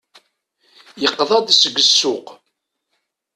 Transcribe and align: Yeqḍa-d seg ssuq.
Yeqḍa-d 1.01 1.47
seg 1.61 1.75
ssuq. 1.87 2.27